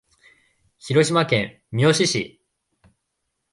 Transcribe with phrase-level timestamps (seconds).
[0.79, 2.41] 広島県三次市